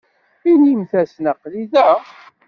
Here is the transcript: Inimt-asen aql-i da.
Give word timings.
Inimt-asen 0.51 1.25
aql-i 1.31 1.63
da. 1.73 1.89